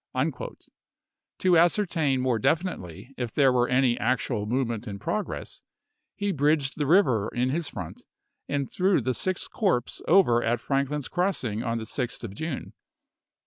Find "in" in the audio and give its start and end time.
4.87-4.97, 7.43-7.49